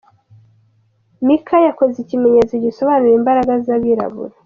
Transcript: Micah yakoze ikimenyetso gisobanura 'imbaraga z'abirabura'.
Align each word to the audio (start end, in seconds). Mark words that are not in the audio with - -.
Micah 1.25 1.65
yakoze 1.67 1.95
ikimenyetso 1.99 2.53
gisobanura 2.65 3.13
'imbaraga 3.15 3.53
z'abirabura'. 3.65 4.37